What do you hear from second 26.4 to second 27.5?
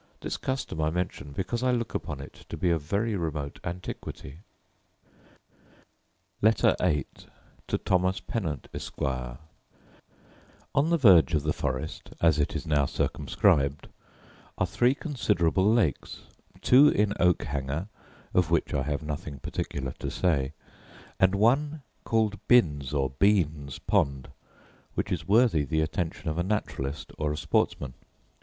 naturalist or a